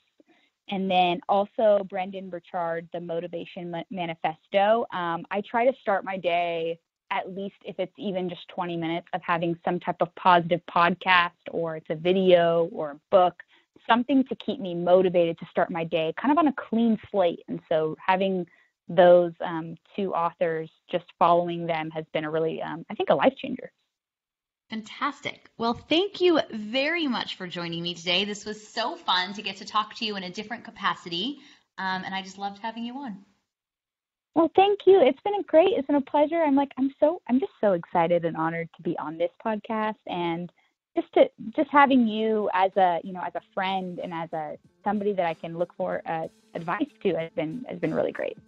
[0.68, 4.86] And then also Brendon Burchard, The Motivation Manifesto.
[4.92, 6.78] Um, I try to start my day
[7.12, 11.30] at least if it's even just 20 minutes of having some type of positive podcast
[11.50, 13.42] or it's a video or a book,
[13.86, 17.40] something to keep me motivated to start my day kind of on a clean slate.
[17.48, 18.46] And so having
[18.88, 23.14] those um, two authors, just following them has been a really, um, I think, a
[23.14, 23.70] life changer.
[24.70, 25.50] Fantastic.
[25.58, 28.24] Well, thank you very much for joining me today.
[28.24, 31.40] This was so fun to get to talk to you in a different capacity.
[31.76, 33.22] Um, and I just loved having you on.
[34.34, 35.00] Well, thank you.
[35.02, 35.72] It's been a great.
[35.76, 36.42] It's been a pleasure.
[36.42, 39.96] I'm like, I'm so, I'm just so excited and honored to be on this podcast
[40.06, 40.50] and
[40.96, 44.56] just to, just having you as a, you know, as a friend and as a
[44.84, 48.38] somebody that I can look for uh, advice to has been has been really great.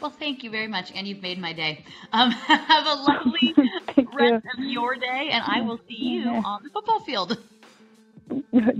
[0.00, 1.84] Well, thank you very much, and you've made my day.
[2.12, 3.54] Um, have a lovely
[3.96, 4.34] rest you.
[4.34, 6.42] of your day, and I will see you yeah.
[6.44, 7.38] on the football field.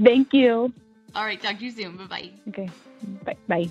[0.04, 0.72] Thank you.
[1.14, 1.96] All right, talk to you soon.
[1.96, 2.30] Bye bye.
[2.48, 2.68] Okay.
[3.24, 3.36] Bye.
[3.48, 3.70] Bye.